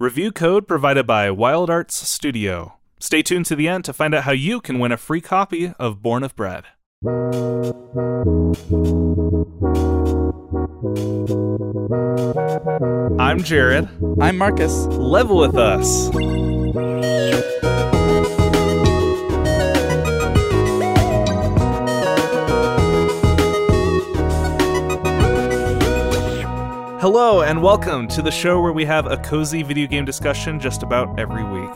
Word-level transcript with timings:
Review 0.00 0.30
code 0.30 0.68
provided 0.68 1.08
by 1.08 1.28
Wild 1.32 1.68
Arts 1.68 1.96
Studio. 2.08 2.74
Stay 3.00 3.20
tuned 3.20 3.46
to 3.46 3.56
the 3.56 3.66
end 3.66 3.84
to 3.84 3.92
find 3.92 4.14
out 4.14 4.22
how 4.22 4.30
you 4.30 4.60
can 4.60 4.78
win 4.78 4.92
a 4.92 4.96
free 4.96 5.20
copy 5.20 5.72
of 5.76 6.00
Born 6.02 6.22
of 6.22 6.36
Bread. 6.36 6.66
I'm 13.18 13.42
Jared. 13.42 13.88
I'm 14.20 14.38
Marcus. 14.38 14.86
Level 14.86 15.38
with 15.38 15.56
us. 15.56 16.10
Hello, 27.10 27.40
and 27.40 27.62
welcome 27.62 28.06
to 28.08 28.20
the 28.20 28.30
show 28.30 28.60
where 28.60 28.74
we 28.74 28.84
have 28.84 29.06
a 29.06 29.16
cozy 29.16 29.62
video 29.62 29.86
game 29.86 30.04
discussion 30.04 30.60
just 30.60 30.82
about 30.82 31.18
every 31.18 31.42
week. 31.42 31.70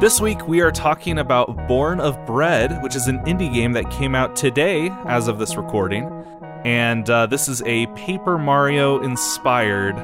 This 0.00 0.20
week, 0.20 0.46
we 0.46 0.60
are 0.60 0.70
talking 0.70 1.18
about 1.18 1.66
Born 1.66 1.98
of 1.98 2.24
Bread, 2.24 2.80
which 2.80 2.94
is 2.94 3.08
an 3.08 3.18
indie 3.24 3.52
game 3.52 3.72
that 3.72 3.90
came 3.90 4.14
out 4.14 4.36
today 4.36 4.88
as 5.06 5.26
of 5.26 5.40
this 5.40 5.56
recording. 5.56 6.04
And 6.64 7.10
uh, 7.10 7.26
this 7.26 7.48
is 7.48 7.60
a 7.62 7.86
Paper 7.96 8.38
Mario 8.38 9.02
inspired 9.02 9.96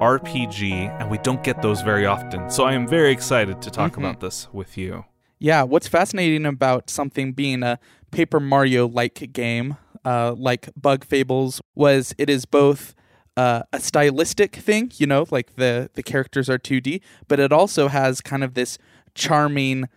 RPG, 0.00 0.72
and 1.00 1.10
we 1.10 1.18
don't 1.18 1.42
get 1.42 1.60
those 1.60 1.82
very 1.82 2.06
often. 2.06 2.48
So 2.48 2.62
I 2.62 2.74
am 2.74 2.86
very 2.86 3.10
excited 3.10 3.60
to 3.60 3.72
talk 3.72 3.94
Mhm. 3.94 3.98
about 3.98 4.20
this 4.20 4.46
with 4.52 4.78
you. 4.78 5.04
Yeah, 5.40 5.64
what's 5.64 5.88
fascinating 5.88 6.46
about 6.46 6.90
something 6.90 7.32
being 7.32 7.64
a 7.64 7.80
Paper 8.12 8.38
Mario 8.38 8.86
like 8.86 9.32
game, 9.32 9.78
uh, 10.04 10.32
like 10.38 10.68
Bug 10.80 11.04
Fables, 11.04 11.60
was 11.74 12.14
it 12.18 12.30
is 12.30 12.44
both 12.44 12.94
uh, 13.36 13.62
a 13.72 13.80
stylistic 13.80 14.56
thing, 14.56 14.92
you 14.96 15.06
know, 15.06 15.26
like 15.30 15.56
the, 15.56 15.90
the 15.94 16.02
characters 16.02 16.48
are 16.50 16.58
2D, 16.58 17.00
but 17.28 17.40
it 17.40 17.52
also 17.52 17.88
has 17.88 18.20
kind 18.20 18.44
of 18.44 18.54
this 18.54 18.78
charming 19.14 19.88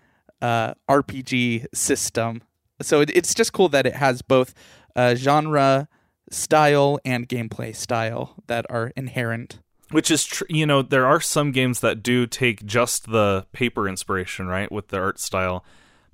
uh, 0.41 0.73
RPG 0.89 1.65
system. 1.73 2.41
So 2.81 3.01
it, 3.01 3.11
it's 3.13 3.33
just 3.33 3.53
cool 3.53 3.69
that 3.69 3.85
it 3.85 3.95
has 3.95 4.21
both 4.21 4.53
uh, 4.95 5.15
genre 5.15 5.87
style 6.29 6.99
and 7.05 7.27
gameplay 7.27 7.75
style 7.75 8.35
that 8.47 8.65
are 8.69 8.91
inherent. 8.95 9.59
Which 9.91 10.09
is, 10.09 10.25
tr- 10.25 10.45
you 10.49 10.65
know, 10.65 10.81
there 10.81 11.05
are 11.05 11.21
some 11.21 11.51
games 11.51 11.79
that 11.81 12.01
do 12.01 12.25
take 12.25 12.65
just 12.65 13.11
the 13.11 13.45
paper 13.51 13.87
inspiration, 13.87 14.47
right, 14.47 14.71
with 14.71 14.87
the 14.87 14.97
art 14.97 15.19
style, 15.19 15.63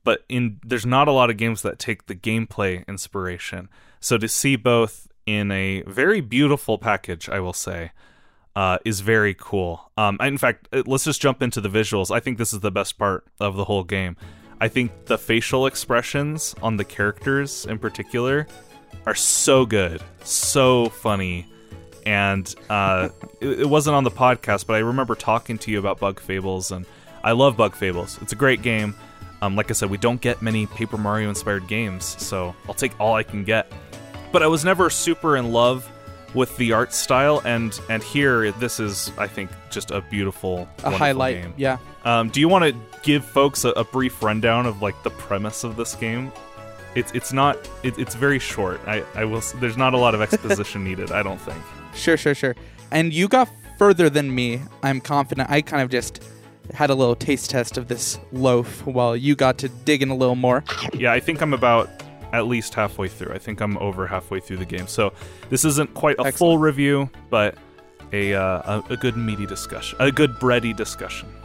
but 0.03 0.25
in 0.27 0.59
there's 0.65 0.85
not 0.85 1.07
a 1.07 1.11
lot 1.11 1.29
of 1.29 1.37
games 1.37 1.61
that 1.61 1.79
take 1.79 2.07
the 2.07 2.15
gameplay 2.15 2.85
inspiration. 2.87 3.69
So 3.99 4.17
to 4.17 4.27
see 4.27 4.55
both 4.55 5.07
in 5.39 5.51
a 5.51 5.81
very 5.83 6.21
beautiful 6.21 6.77
package, 6.77 7.29
I 7.29 7.39
will 7.39 7.53
say, 7.53 7.91
uh, 8.55 8.77
is 8.83 8.99
very 8.99 9.33
cool. 9.33 9.91
Um, 9.97 10.17
in 10.19 10.37
fact, 10.37 10.67
uh, 10.73 10.83
let's 10.85 11.05
just 11.05 11.21
jump 11.21 11.41
into 11.41 11.61
the 11.61 11.69
visuals. 11.69 12.11
I 12.11 12.19
think 12.19 12.37
this 12.37 12.53
is 12.53 12.59
the 12.59 12.71
best 12.71 12.97
part 12.97 13.25
of 13.39 13.55
the 13.55 13.65
whole 13.65 13.83
game. 13.83 14.17
I 14.59 14.67
think 14.67 15.05
the 15.05 15.17
facial 15.17 15.65
expressions 15.65 16.53
on 16.61 16.77
the 16.77 16.85
characters 16.85 17.65
in 17.65 17.79
particular 17.79 18.47
are 19.05 19.15
so 19.15 19.65
good, 19.65 20.01
so 20.23 20.89
funny 20.89 21.47
and 22.05 22.53
uh, 22.69 23.09
it, 23.41 23.61
it 23.61 23.69
wasn't 23.69 23.95
on 23.95 24.03
the 24.03 24.11
podcast, 24.11 24.67
but 24.67 24.75
I 24.75 24.79
remember 24.79 25.15
talking 25.15 25.57
to 25.59 25.71
you 25.71 25.79
about 25.79 25.99
Bug 25.99 26.19
Fables, 26.19 26.71
and 26.71 26.85
I 27.23 27.31
love 27.31 27.57
Bug 27.57 27.75
Fables. 27.75 28.19
It's 28.21 28.33
a 28.33 28.35
great 28.35 28.61
game. 28.61 28.95
Um, 29.41 29.55
like 29.55 29.71
I 29.71 29.73
said, 29.73 29.89
we 29.89 29.97
don't 29.97 30.21
get 30.21 30.41
many 30.41 30.67
Paper 30.67 30.97
Mario 30.97 31.29
inspired 31.29 31.67
games, 31.67 32.05
so 32.23 32.55
I'll 32.67 32.75
take 32.75 32.99
all 32.99 33.15
I 33.15 33.23
can 33.23 33.43
get. 33.43 33.71
But 34.31 34.43
I 34.43 34.47
was 34.47 34.63
never 34.63 34.89
super 34.89 35.35
in 35.37 35.51
love 35.51 35.89
with 36.33 36.55
the 36.57 36.71
art 36.71 36.93
style, 36.93 37.41
and 37.45 37.77
and 37.89 38.01
here 38.01 38.51
this 38.53 38.79
is, 38.79 39.11
I 39.17 39.27
think, 39.27 39.49
just 39.69 39.91
a 39.91 40.01
beautiful, 40.01 40.67
A 40.83 40.91
highlight, 40.91 41.41
game. 41.41 41.53
yeah. 41.57 41.77
Um, 42.05 42.29
do 42.29 42.39
you 42.39 42.47
want 42.47 42.63
to 42.65 42.75
give 43.03 43.25
folks 43.25 43.65
a, 43.65 43.69
a 43.71 43.83
brief 43.83 44.23
rundown 44.23 44.65
of 44.65 44.81
like 44.81 45.01
the 45.03 45.09
premise 45.11 45.63
of 45.63 45.75
this 45.75 45.93
game? 45.95 46.31
It's 46.95 47.11
it's 47.13 47.31
not 47.33 47.57
it, 47.83 47.97
it's 47.99 48.15
very 48.15 48.39
short. 48.39 48.79
I 48.87 49.03
I 49.15 49.25
will. 49.25 49.41
There's 49.59 49.77
not 49.77 49.93
a 49.93 49.97
lot 49.97 50.15
of 50.15 50.21
exposition 50.27 50.83
needed. 50.83 51.11
I 51.11 51.23
don't 51.23 51.39
think. 51.39 51.61
Sure, 51.93 52.15
sure, 52.17 52.33
sure. 52.35 52.55
And 52.91 53.11
you 53.13 53.27
got 53.27 53.49
further 53.77 54.09
than 54.09 54.33
me. 54.33 54.61
I'm 54.83 55.01
confident. 55.01 55.49
I 55.49 55.61
kind 55.61 55.81
of 55.83 55.89
just 55.89 56.23
had 56.73 56.89
a 56.89 56.95
little 56.95 57.15
taste 57.15 57.49
test 57.49 57.77
of 57.77 57.87
this 57.89 58.17
loaf 58.31 58.85
while 58.85 59.15
you 59.17 59.35
got 59.35 59.57
to 59.57 59.67
dig 59.69 60.01
in 60.01 60.09
a 60.09 60.15
little 60.15 60.35
more. 60.35 60.63
Yeah, 60.93 61.11
I 61.11 61.19
think 61.19 61.41
I'm 61.41 61.53
about 61.53 61.89
at 62.33 62.47
least 62.47 62.73
halfway 62.73 63.07
through. 63.07 63.33
I 63.33 63.37
think 63.37 63.61
I'm 63.61 63.77
over 63.77 64.07
halfway 64.07 64.39
through 64.39 64.57
the 64.57 64.65
game. 64.65 64.87
So 64.87 65.13
this 65.49 65.65
isn't 65.65 65.93
quite 65.93 66.15
a 66.19 66.31
full 66.31 66.57
review, 66.57 67.09
but 67.29 67.57
a, 68.13 68.33
uh, 68.33 68.81
a 68.89 68.93
a 68.93 68.97
good 68.97 69.15
meaty 69.17 69.45
discussion, 69.45 69.97
a 69.99 70.11
good 70.11 70.31
bready 70.35 70.75
discussion. 70.75 71.29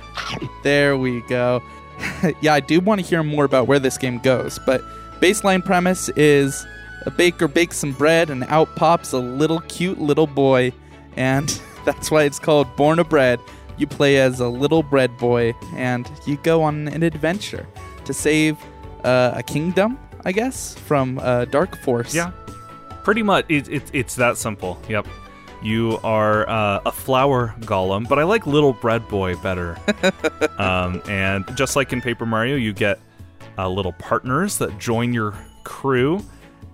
There 0.62 0.96
we 0.96 1.20
go. 1.22 1.62
yeah, 2.40 2.54
I 2.54 2.60
do 2.60 2.80
want 2.80 3.00
to 3.00 3.06
hear 3.06 3.22
more 3.22 3.44
about 3.44 3.66
where 3.68 3.78
this 3.78 3.96
game 3.96 4.18
goes, 4.18 4.58
but 4.66 4.82
baseline 5.20 5.64
premise 5.64 6.08
is 6.10 6.66
a 7.04 7.10
baker 7.10 7.48
bakes 7.48 7.76
some 7.76 7.92
bread 7.92 8.30
and 8.30 8.44
out 8.44 8.74
pops 8.76 9.12
a 9.12 9.18
little 9.18 9.60
cute 9.60 9.98
little 10.00 10.26
boy, 10.26 10.72
and 11.16 11.60
that's 11.84 12.10
why 12.10 12.24
it's 12.24 12.38
called 12.38 12.74
Born 12.76 12.98
a 12.98 13.04
Bread. 13.04 13.38
You 13.76 13.86
play 13.86 14.18
as 14.18 14.40
a 14.40 14.48
little 14.48 14.82
bread 14.82 15.16
boy, 15.18 15.54
and 15.74 16.10
you 16.26 16.36
go 16.38 16.62
on 16.62 16.88
an 16.88 17.02
adventure 17.02 17.66
to 18.06 18.14
save 18.14 18.56
uh, 19.04 19.32
a 19.34 19.42
kingdom, 19.42 19.98
I 20.26 20.32
guess, 20.32 20.74
from 20.74 21.20
uh, 21.20 21.44
Dark 21.44 21.78
Force. 21.78 22.12
Yeah, 22.12 22.32
pretty 23.04 23.22
much. 23.22 23.46
It, 23.48 23.68
it, 23.68 23.82
it's 23.92 24.16
that 24.16 24.36
simple. 24.36 24.76
Yep. 24.88 25.06
You 25.62 26.00
are 26.02 26.48
uh, 26.48 26.80
a 26.84 26.90
flour 26.90 27.54
golem, 27.60 28.08
but 28.08 28.18
I 28.18 28.24
like 28.24 28.44
Little 28.44 28.72
Bread 28.72 29.06
Boy 29.08 29.36
better. 29.36 29.78
um, 30.58 31.00
and 31.08 31.44
just 31.56 31.76
like 31.76 31.92
in 31.92 32.00
Paper 32.00 32.26
Mario, 32.26 32.56
you 32.56 32.72
get 32.72 32.98
uh, 33.56 33.68
little 33.68 33.92
partners 33.92 34.58
that 34.58 34.76
join 34.80 35.14
your 35.14 35.32
crew, 35.62 36.20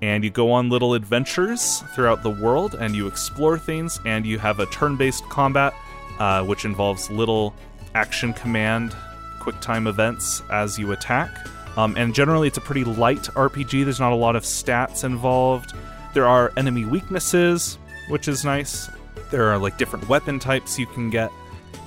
and 0.01 0.25
you 0.25 0.31
go 0.31 0.51
on 0.51 0.71
little 0.71 0.95
adventures 0.95 1.83
throughout 1.95 2.23
the 2.23 2.31
world, 2.31 2.75
and 2.75 2.97
you 2.97 3.07
explore 3.07 3.59
things, 3.59 4.01
and 4.07 4.25
you 4.25 4.39
have 4.39 4.61
a 4.61 4.67
turn 4.67 4.97
based 4.97 5.25
combat, 5.25 5.75
uh, 6.19 6.43
which 6.43 6.65
involves 6.65 7.11
little 7.11 7.55
action 7.95 8.33
command, 8.33 8.97
quick 9.41 9.61
time 9.61 9.87
events 9.87 10.43
as 10.51 10.79
you 10.79 10.93
attack. 10.93 11.29
Um, 11.77 11.97
and 11.97 12.15
generally, 12.15 12.49
it's 12.49 12.59
a 12.59 12.63
pretty 12.63 12.85
light 12.85 13.23
RPG. 13.35 13.85
There's 13.85 14.01
not 14.01 14.13
a 14.13 14.17
lot 14.17 14.37
of 14.37 14.43
stats 14.43 15.05
involved. 15.05 15.73
There 16.15 16.27
are 16.27 16.53
enemy 16.57 16.85
weaknesses, 16.85 17.79
which 18.09 18.29
is 18.29 18.45
nice. 18.45 18.91
There 19.31 19.47
are 19.49 19.59
like 19.59 19.79
different 19.79 20.09
weapon 20.09 20.39
types 20.39 20.79
you 20.79 20.87
can 20.87 21.09
get. 21.09 21.31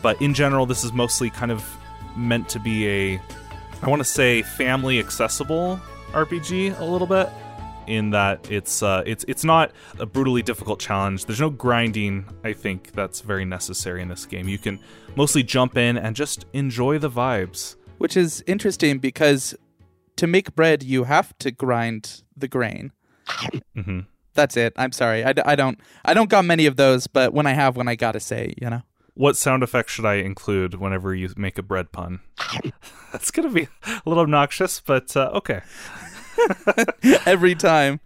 But 0.02 0.20
in 0.22 0.34
general, 0.34 0.66
this 0.66 0.84
is 0.84 0.94
mostly 0.94 1.30
kind 1.30 1.52
of 1.52 1.64
meant 2.16 2.50
to 2.50 2.60
be 2.60 2.88
a, 2.88 3.22
I 3.82 3.90
want 3.90 4.00
to 4.00 4.08
say, 4.08 4.42
family 4.42 5.00
accessible 5.00 5.80
RPG 6.12 6.80
a 6.80 6.86
little 6.86 7.08
bit. 7.08 7.30
In 7.88 8.10
that 8.12 8.50
it's 8.50 8.82
uh, 8.82 9.04
it's 9.06 9.24
it's 9.28 9.44
not 9.44 9.72
a 10.00 10.08
brutally 10.08 10.42
difficult 10.42 10.80
challenge. 10.80 11.26
There's 11.26 11.40
no 11.40 11.52
grinding. 11.52 12.26
I 12.44 12.54
think 12.54 12.94
that's 12.94 13.22
very 13.22 13.46
necessary 13.46 14.02
in 14.02 14.08
this 14.08 14.26
game. 14.26 14.48
You 14.50 14.58
can 14.58 14.80
mostly 15.16 15.44
jump 15.44 15.78
in 15.78 15.96
and 15.96 16.16
just 16.16 16.48
enjoy 16.54 16.98
the 16.98 17.12
vibes. 17.12 17.76
Which 18.00 18.18
is 18.18 18.44
interesting 18.48 18.98
because 18.98 19.56
to 20.18 20.28
make 20.28 20.56
bread, 20.56 20.84
you 20.84 21.04
have 21.06 21.38
to 21.40 21.52
grind 21.52 22.24
the 22.36 22.48
grain. 22.48 22.92
hmm 23.76 24.02
That's 24.34 24.58
it. 24.58 24.74
I'm 24.78 24.92
sorry. 24.92 25.24
I, 25.24 25.34
I 25.46 25.56
don't 25.56 25.80
I 26.04 26.14
don't 26.14 26.30
got 26.30 26.46
many 26.46 26.66
of 26.66 26.76
those, 26.76 27.08
but 27.08 27.34
when 27.34 27.48
I 27.48 27.54
have 27.54 27.76
one, 27.78 27.88
I 27.88 27.96
gotta 27.96 28.20
say, 28.20 28.54
you 28.62 28.70
know. 28.70 28.82
What 29.14 29.38
sound 29.38 29.64
effect 29.64 29.90
should 29.90 30.06
I 30.06 30.16
include 30.16 30.76
whenever 30.76 31.16
you 31.16 31.30
make 31.38 31.58
a 31.58 31.64
bread 31.64 31.92
pun? 31.94 32.20
That's 33.14 33.32
gonna 33.32 33.50
be 33.50 33.68
a 33.88 34.02
little 34.06 34.24
obnoxious, 34.24 34.82
but 34.82 35.16
uh, 35.16 35.32
okay. 35.36 35.62
Every 37.26 37.56
time, 37.56 38.02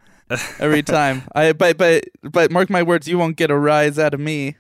every 0.60 0.84
time. 0.84 1.24
I 1.34 1.54
but 1.54 1.78
but 1.78 2.04
but 2.22 2.52
mark 2.52 2.70
my 2.70 2.84
words, 2.84 3.08
you 3.08 3.18
won't 3.18 3.36
get 3.38 3.50
a 3.50 3.58
rise 3.58 3.98
out 3.98 4.14
of 4.14 4.20
me. 4.20 4.56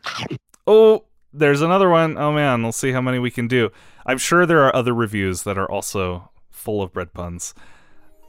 Oh, 0.65 1.05
there's 1.31 1.61
another 1.61 1.89
one. 1.89 2.17
Oh 2.17 2.31
man, 2.31 2.63
we'll 2.63 2.71
see 2.71 2.91
how 2.91 3.01
many 3.01 3.19
we 3.19 3.29
can 3.29 3.47
do. 3.47 3.69
I'm 4.07 4.17
sure 4.17 4.47
there 4.47 4.63
are 4.63 4.75
other 4.75 4.93
reviews 4.93 5.43
that 5.43 5.57
are 5.57 5.69
also 5.69 6.31
full 6.59 6.81
of 6.81 6.93
bread 6.93 7.13
puns. 7.13 7.53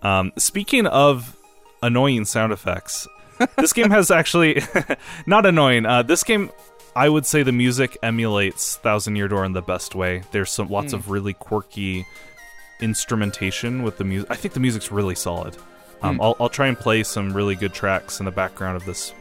Um, 0.03 0.33
speaking 0.39 0.87
of 0.87 1.37
annoying 1.83 2.25
sound 2.25 2.53
effects, 2.53 3.07
this 3.57 3.73
game 3.73 3.91
has 3.91 4.11
actually 4.11 4.63
not 5.27 5.45
annoying. 5.45 5.85
Uh, 5.85 6.03
this 6.03 6.23
game, 6.23 6.51
I 6.97 7.09
would 7.09 7.27
say, 7.27 7.43
the 7.43 7.53
music 7.53 7.99
emulates 8.03 8.77
Thousand 8.77 9.17
Year 9.17 9.29
Door 9.29 9.45
in 9.47 9.53
the 9.53 9.63
best 9.63 9.95
way. 9.95 10.23
There's 10.33 10.51
some 10.51 10.69
lots 10.69 10.93
of 10.93 11.11
really 11.11 11.35
quirky 11.35 12.07
instrumentation 12.81 13.83
with 13.83 13.99
the 13.99 14.05
music. 14.05 14.31
I 14.31 14.37
think 14.37 14.55
the 14.55 14.61
music's 14.61 14.91
really 14.91 15.15
solid. 15.15 15.57
Um, 16.03 16.19
I'll, 16.21 16.35
I'll 16.41 16.49
try 16.49 16.67
and 16.67 16.79
play 16.79 17.03
some 17.03 17.35
really 17.35 17.55
good 17.55 17.75
tracks 17.75 18.21
in 18.21 18.25
the 18.25 18.33
background 18.33 18.77
of 18.77 18.87
this 18.87 19.13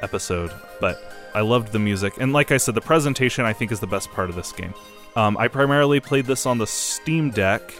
episode, 0.00 0.52
but 0.80 1.02
I 1.34 1.40
loved 1.40 1.72
the 1.72 1.80
music. 1.80 2.14
And 2.20 2.32
like 2.32 2.52
I 2.52 2.58
said, 2.58 2.74
the 2.74 2.80
presentation 2.80 3.44
I 3.44 3.52
think 3.52 3.72
is 3.72 3.80
the 3.80 3.88
best 3.88 4.10
part 4.12 4.30
of 4.30 4.36
this 4.36 4.52
game. 4.52 4.72
Um, 5.16 5.36
I 5.36 5.48
primarily 5.48 5.98
played 5.98 6.26
this 6.26 6.46
on 6.46 6.58
the 6.58 6.66
Steam 6.66 7.30
Deck, 7.30 7.74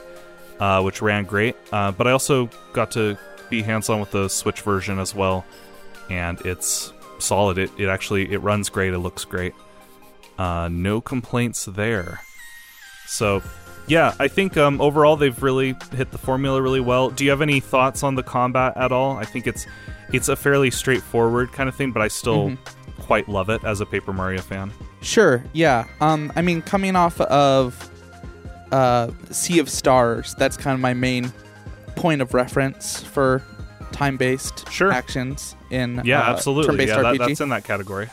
uh, 0.60 0.82
which 0.82 1.02
ran 1.02 1.24
great, 1.24 1.56
uh, 1.72 1.92
but 1.92 2.06
I 2.06 2.12
also 2.12 2.50
got 2.72 2.90
to 2.92 3.18
be 3.50 3.62
hands 3.62 3.88
on 3.88 4.00
with 4.00 4.10
the 4.10 4.28
Switch 4.28 4.60
version 4.62 4.98
as 4.98 5.14
well, 5.14 5.44
and 6.10 6.40
it's 6.42 6.92
solid. 7.18 7.58
It, 7.58 7.70
it 7.78 7.88
actually 7.88 8.32
it 8.32 8.38
runs 8.38 8.68
great. 8.68 8.92
It 8.92 8.98
looks 8.98 9.24
great. 9.24 9.54
Uh, 10.38 10.68
no 10.70 11.00
complaints 11.00 11.64
there. 11.64 12.20
So, 13.06 13.42
yeah, 13.86 14.14
I 14.20 14.28
think 14.28 14.56
um, 14.56 14.80
overall 14.80 15.16
they've 15.16 15.42
really 15.42 15.74
hit 15.92 16.10
the 16.12 16.18
formula 16.18 16.60
really 16.62 16.80
well. 16.80 17.10
Do 17.10 17.24
you 17.24 17.30
have 17.30 17.42
any 17.42 17.58
thoughts 17.58 18.02
on 18.02 18.14
the 18.14 18.22
combat 18.22 18.74
at 18.76 18.92
all? 18.92 19.16
I 19.16 19.24
think 19.24 19.46
it's 19.46 19.66
it's 20.12 20.28
a 20.28 20.36
fairly 20.36 20.70
straightforward 20.70 21.52
kind 21.52 21.68
of 21.68 21.74
thing, 21.74 21.92
but 21.92 22.02
I 22.02 22.08
still 22.08 22.56
quite 23.00 23.28
love 23.28 23.48
it 23.48 23.64
as 23.64 23.80
a 23.80 23.86
Paper 23.86 24.12
Mario 24.12 24.40
fan. 24.40 24.72
Sure. 25.00 25.42
Yeah. 25.52 25.86
Um. 26.00 26.32
I 26.36 26.42
mean, 26.42 26.62
coming 26.62 26.96
off 26.96 27.20
of 27.22 27.87
uh, 28.72 29.10
Sea 29.30 29.58
of 29.58 29.68
Stars, 29.68 30.34
that's 30.38 30.56
kind 30.56 30.74
of 30.74 30.80
my 30.80 30.94
main 30.94 31.32
point 31.96 32.22
of 32.22 32.34
reference 32.34 33.02
for 33.02 33.42
time-based 33.92 34.70
Sure. 34.70 34.92
actions 34.92 35.56
in 35.70 36.00
Yeah, 36.04 36.20
uh, 36.20 36.32
absolutely. 36.32 36.86
Yeah, 36.86 37.02
that, 37.02 37.18
that's 37.18 37.40
in 37.40 37.48
that 37.48 37.64
category. 37.64 38.08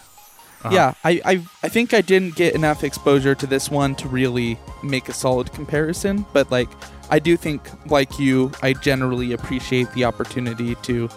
Uh-huh. 0.64 0.74
Yeah, 0.74 0.94
I, 1.04 1.22
I 1.26 1.42
I 1.64 1.70
think 1.70 1.94
I 1.94 2.02
didn't 2.02 2.36
get 2.36 2.56
enough 2.56 2.84
exposure 2.84 3.36
to 3.36 3.46
this 3.46 3.70
one 3.70 3.94
to 3.96 4.08
really 4.08 4.58
make 4.84 5.08
a 5.10 5.14
solid 5.14 5.52
comparison, 5.54 6.26
but 6.34 6.50
like 6.50 6.70
I 7.12 7.20
do 7.20 7.38
think 7.38 7.62
like 7.92 8.18
you, 8.18 8.52
I 8.64 8.74
generally 8.74 9.34
appreciate 9.34 9.92
the 9.92 10.06
opportunity 10.06 10.74
to, 10.74 11.08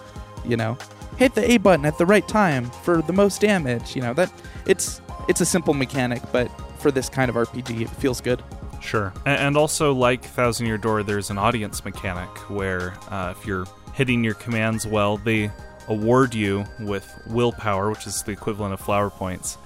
you 0.45 0.55
know, 0.55 0.77
hit 1.17 1.33
the 1.33 1.49
A 1.51 1.57
button 1.57 1.85
at 1.85 1.97
the 1.97 2.05
right 2.05 2.27
time 2.27 2.69
for 2.83 3.01
the 3.01 3.13
most 3.13 3.41
damage. 3.41 3.95
You 3.95 4.03
know, 4.03 4.13
that 4.13 4.31
it's 4.67 5.01
it's 5.27 5.41
a 5.41 5.45
simple 5.45 5.73
mechanic, 5.73 6.21
but 6.31 6.51
for 6.77 6.91
this 6.91 7.09
kind 7.09 7.27
of 7.29 7.35
RPG, 7.35 7.81
it 7.81 7.89
feels 7.89 8.21
good. 8.21 8.43
Sure. 8.81 9.13
And 9.25 9.57
also, 9.57 9.93
like 9.93 10.23
Thousand 10.23 10.65
Year 10.65 10.77
Door, 10.77 11.03
there's 11.03 11.29
an 11.29 11.37
audience 11.37 11.83
mechanic 11.83 12.29
where 12.49 12.93
uh, 13.09 13.33
if 13.37 13.45
you're 13.45 13.65
hitting 13.93 14.23
your 14.23 14.35
commands 14.35 14.87
well, 14.87 15.17
they 15.17 15.51
award 15.87 16.33
you 16.33 16.63
with 16.79 17.11
willpower, 17.27 17.89
which 17.89 18.07
is 18.07 18.23
the 18.23 18.31
equivalent 18.31 18.73
of 18.73 18.79
flower 18.79 19.09
points, 19.09 19.57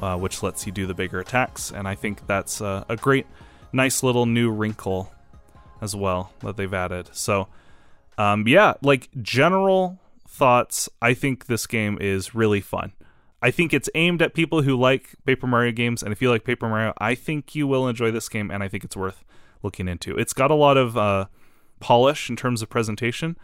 uh, 0.00 0.16
which 0.16 0.42
lets 0.42 0.66
you 0.66 0.72
do 0.72 0.86
the 0.86 0.94
bigger 0.94 1.20
attacks. 1.20 1.70
And 1.70 1.88
I 1.88 1.94
think 1.94 2.26
that's 2.26 2.60
uh, 2.60 2.84
a 2.88 2.96
great, 2.96 3.26
nice 3.72 4.02
little 4.02 4.26
new 4.26 4.50
wrinkle 4.50 5.12
as 5.80 5.94
well 5.94 6.32
that 6.40 6.56
they've 6.56 6.74
added. 6.74 7.08
So, 7.12 7.48
um, 8.18 8.46
yeah, 8.46 8.74
like 8.82 9.08
general 9.22 9.98
thoughts, 10.28 10.88
I 11.00 11.14
think 11.14 11.46
this 11.46 11.66
game 11.66 11.98
is 12.00 12.34
really 12.34 12.60
fun. 12.60 12.92
I 13.40 13.50
think 13.50 13.72
it's 13.72 13.88
aimed 13.94 14.20
at 14.20 14.34
people 14.34 14.62
who 14.62 14.76
like 14.76 15.14
Paper 15.24 15.46
Mario 15.46 15.70
games, 15.72 16.02
and 16.02 16.12
if 16.12 16.20
you 16.20 16.28
like 16.28 16.44
Paper 16.44 16.68
Mario, 16.68 16.92
I 16.98 17.14
think 17.14 17.54
you 17.54 17.66
will 17.66 17.86
enjoy 17.86 18.10
this 18.10 18.28
game, 18.28 18.50
and 18.50 18.62
I 18.62 18.68
think 18.68 18.82
it's 18.84 18.96
worth 18.96 19.24
looking 19.62 19.86
into. 19.86 20.16
It's 20.16 20.32
got 20.32 20.50
a 20.50 20.54
lot 20.54 20.76
of 20.76 20.96
uh, 20.96 21.26
polish 21.78 22.28
in 22.28 22.36
terms 22.36 22.62
of 22.62 22.68
presentation, 22.68 23.36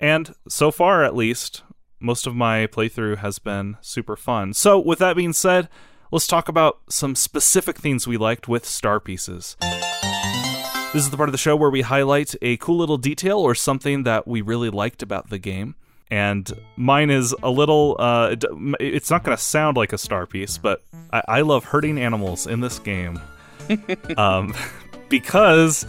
and 0.00 0.34
so 0.48 0.70
far, 0.70 1.04
at 1.04 1.14
least, 1.14 1.62
most 2.00 2.26
of 2.26 2.34
my 2.34 2.66
playthrough 2.66 3.18
has 3.18 3.38
been 3.38 3.76
super 3.82 4.16
fun. 4.16 4.54
So, 4.54 4.78
with 4.78 5.00
that 5.00 5.16
being 5.16 5.34
said, 5.34 5.68
let's 6.10 6.26
talk 6.26 6.48
about 6.48 6.80
some 6.88 7.14
specific 7.14 7.76
things 7.76 8.06
we 8.06 8.16
liked 8.16 8.48
with 8.48 8.64
star 8.64 9.00
pieces. 9.00 9.56
This 9.60 11.04
is 11.04 11.10
the 11.10 11.16
part 11.18 11.28
of 11.28 11.32
the 11.32 11.38
show 11.38 11.56
where 11.56 11.68
we 11.68 11.82
highlight 11.82 12.34
a 12.40 12.56
cool 12.56 12.78
little 12.78 12.96
detail 12.96 13.38
or 13.38 13.54
something 13.54 14.04
that 14.04 14.26
we 14.26 14.40
really 14.40 14.70
liked 14.70 15.02
about 15.02 15.28
the 15.28 15.38
game. 15.38 15.74
And 16.10 16.48
mine 16.76 17.10
is 17.10 17.34
a 17.42 17.50
little, 17.50 17.96
uh, 17.98 18.36
it's 18.78 19.10
not 19.10 19.24
going 19.24 19.36
to 19.36 19.42
sound 19.42 19.76
like 19.76 19.92
a 19.92 19.98
star 19.98 20.24
piece, 20.26 20.56
but 20.56 20.82
I, 21.12 21.22
I 21.26 21.40
love 21.40 21.64
hurting 21.64 21.98
animals 21.98 22.46
in 22.46 22.60
this 22.60 22.78
game. 22.78 23.20
um, 24.16 24.54
because 25.08 25.84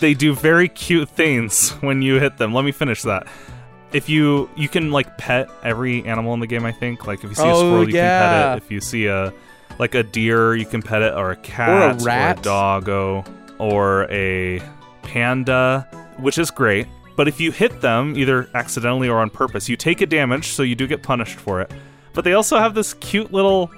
they 0.00 0.12
do 0.14 0.34
very 0.34 0.68
cute 0.68 1.08
things 1.08 1.70
when 1.80 2.02
you 2.02 2.18
hit 2.20 2.36
them. 2.38 2.52
Let 2.52 2.64
me 2.64 2.72
finish 2.72 3.02
that. 3.02 3.26
If 3.92 4.08
you 4.08 4.48
you 4.56 4.68
can 4.68 4.90
like 4.90 5.18
pet 5.18 5.48
every 5.62 6.02
animal 6.04 6.32
in 6.34 6.40
the 6.40 6.46
game, 6.46 6.64
I 6.64 6.72
think. 6.72 7.06
Like 7.06 7.22
if 7.24 7.30
you 7.30 7.34
see 7.34 7.42
a 7.42 7.52
Oh, 7.52 7.58
squirrel, 7.58 7.88
you 7.88 7.94
yeah. 7.96 8.18
can 8.20 8.30
pet 8.30 8.56
it. 8.58 8.64
If 8.64 8.70
you 8.70 8.80
see 8.80 9.06
a 9.06 9.32
like 9.78 9.94
a 9.94 10.02
deer, 10.02 10.54
you 10.54 10.64
can 10.66 10.80
pet 10.82 11.02
it, 11.02 11.12
or 11.14 11.30
a 11.30 11.36
cat, 11.36 12.00
rat. 12.02 12.38
a 12.38 12.42
doggo, 12.42 13.24
or 13.58 14.06
a 14.10 14.60
panda, 15.02 15.86
which 16.18 16.38
is 16.38 16.50
great. 16.50 16.86
But 17.16 17.28
if 17.28 17.40
you 17.40 17.52
hit 17.52 17.80
them, 17.80 18.16
either 18.16 18.48
accidentally 18.54 19.08
or 19.08 19.18
on 19.18 19.30
purpose, 19.30 19.68
you 19.68 19.76
take 19.76 20.00
a 20.00 20.06
damage, 20.06 20.48
so 20.48 20.62
you 20.62 20.74
do 20.74 20.86
get 20.86 21.02
punished 21.02 21.38
for 21.38 21.60
it. 21.60 21.70
But 22.14 22.24
they 22.24 22.34
also 22.34 22.58
have 22.58 22.74
this 22.74 22.94
cute 22.94 23.32
little 23.32 23.70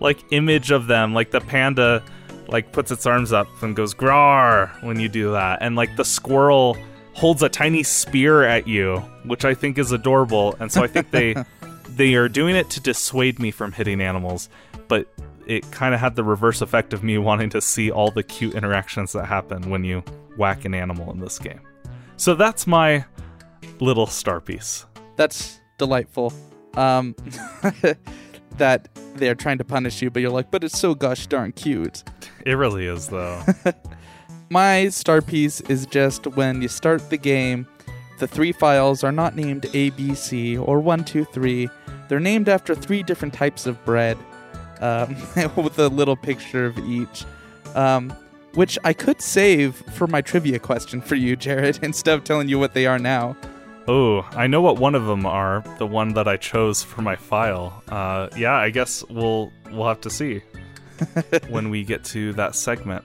like 0.00 0.18
image 0.32 0.70
of 0.70 0.88
them, 0.88 1.14
like 1.14 1.30
the 1.30 1.40
panda 1.40 2.02
like 2.48 2.72
puts 2.72 2.90
its 2.90 3.06
arms 3.06 3.32
up 3.32 3.46
and 3.62 3.74
goes 3.74 3.94
grar 3.94 4.66
when 4.80 4.98
you 4.98 5.08
do 5.08 5.32
that, 5.32 5.58
and 5.62 5.76
like 5.76 5.96
the 5.96 6.04
squirrel 6.04 6.76
holds 7.14 7.42
a 7.42 7.48
tiny 7.48 7.82
spear 7.82 8.42
at 8.42 8.66
you, 8.66 8.98
which 9.24 9.44
I 9.44 9.54
think 9.54 9.78
is 9.78 9.92
adorable. 9.92 10.54
And 10.58 10.72
so 10.72 10.82
I 10.82 10.86
think 10.86 11.10
they 11.10 11.34
they 11.88 12.14
are 12.14 12.28
doing 12.28 12.56
it 12.56 12.70
to 12.70 12.80
dissuade 12.80 13.38
me 13.38 13.50
from 13.50 13.72
hitting 13.72 14.00
animals, 14.00 14.48
but 14.88 15.06
it 15.46 15.70
kind 15.70 15.94
of 15.94 16.00
had 16.00 16.16
the 16.16 16.24
reverse 16.24 16.60
effect 16.62 16.92
of 16.92 17.02
me 17.02 17.18
wanting 17.18 17.50
to 17.50 17.60
see 17.60 17.90
all 17.90 18.10
the 18.10 18.22
cute 18.22 18.54
interactions 18.54 19.12
that 19.12 19.26
happen 19.26 19.70
when 19.70 19.84
you 19.84 20.02
whack 20.36 20.64
an 20.64 20.74
animal 20.74 21.10
in 21.10 21.20
this 21.20 21.38
game. 21.38 21.60
So 22.22 22.36
that's 22.36 22.68
my 22.68 23.04
little 23.80 24.06
star 24.06 24.40
piece. 24.40 24.86
That's 25.16 25.60
delightful. 25.76 26.32
Um, 26.74 27.16
that 28.58 28.88
they're 29.16 29.34
trying 29.34 29.58
to 29.58 29.64
punish 29.64 30.00
you, 30.00 30.08
but 30.08 30.22
you're 30.22 30.30
like, 30.30 30.48
but 30.52 30.62
it's 30.62 30.78
so 30.78 30.94
gosh 30.94 31.26
darn 31.26 31.50
cute. 31.50 32.04
It 32.46 32.52
really 32.52 32.86
is 32.86 33.08
though. 33.08 33.42
My 34.50 34.88
star 34.90 35.20
piece 35.20 35.62
is 35.62 35.84
just 35.86 36.28
when 36.28 36.62
you 36.62 36.68
start 36.68 37.10
the 37.10 37.16
game, 37.16 37.66
the 38.20 38.28
three 38.28 38.52
files 38.52 39.02
are 39.02 39.10
not 39.10 39.34
named 39.34 39.66
A, 39.74 39.90
B, 39.90 40.14
C 40.14 40.56
or 40.56 40.78
one, 40.78 41.04
two, 41.04 41.24
three. 41.24 41.68
They're 42.06 42.20
named 42.20 42.48
after 42.48 42.76
three 42.76 43.02
different 43.02 43.34
types 43.34 43.66
of 43.66 43.84
bread, 43.84 44.16
um, 44.80 45.16
with 45.56 45.76
a 45.80 45.88
little 45.88 46.14
picture 46.14 46.66
of 46.66 46.78
each. 46.78 47.24
Um, 47.74 48.16
which 48.54 48.78
I 48.84 48.92
could 48.92 49.20
save 49.20 49.76
for 49.94 50.06
my 50.06 50.20
trivia 50.20 50.58
question 50.58 51.00
for 51.00 51.14
you, 51.14 51.36
Jared, 51.36 51.78
instead 51.82 52.14
of 52.14 52.24
telling 52.24 52.48
you 52.48 52.58
what 52.58 52.74
they 52.74 52.86
are 52.86 52.98
now. 52.98 53.36
Oh, 53.88 54.22
I 54.32 54.46
know 54.46 54.60
what 54.60 54.78
one 54.78 54.94
of 54.94 55.06
them 55.06 55.26
are. 55.26 55.64
The 55.78 55.86
one 55.86 56.14
that 56.14 56.28
I 56.28 56.36
chose 56.36 56.82
for 56.82 57.02
my 57.02 57.16
file. 57.16 57.82
Uh, 57.88 58.28
yeah, 58.36 58.54
I 58.54 58.70
guess 58.70 59.02
we'll 59.08 59.52
we'll 59.72 59.88
have 59.88 60.00
to 60.02 60.10
see 60.10 60.40
when 61.48 61.68
we 61.68 61.82
get 61.82 62.04
to 62.04 62.32
that 62.34 62.54
segment. 62.54 63.04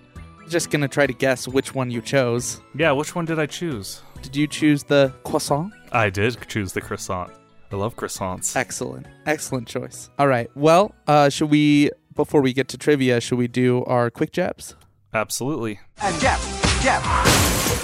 Just 0.49 0.69
gonna 0.69 0.87
try 0.87 1.07
to 1.07 1.13
guess 1.13 1.47
which 1.47 1.73
one 1.73 1.89
you 1.89 2.01
chose. 2.01 2.61
Yeah, 2.75 2.91
which 2.91 3.15
one 3.15 3.25
did 3.25 3.39
I 3.39 3.47
choose? 3.47 4.01
Did 4.21 4.35
you 4.35 4.47
choose 4.47 4.83
the 4.83 5.13
croissant? 5.23 5.73
I 5.91 6.09
did 6.09 6.37
choose 6.47 6.73
the 6.73 6.81
croissant. 6.81 7.31
I 7.71 7.75
love 7.75 7.95
croissants. 7.95 8.55
Excellent. 8.55 9.07
Excellent 9.25 9.67
choice. 9.67 10.09
All 10.17 10.27
right. 10.27 10.49
Well, 10.55 10.95
uh, 11.07 11.29
should 11.29 11.49
we, 11.49 11.91
before 12.15 12.41
we 12.41 12.53
get 12.53 12.69
to 12.69 12.77
trivia, 12.77 13.19
should 13.19 13.37
we 13.37 13.47
do 13.47 13.83
our 13.85 14.09
quick 14.09 14.31
jabs? 14.31 14.75
Absolutely. 15.17 15.79
And 16.03 16.21
jab, 16.21 16.39
jab. 16.83 17.01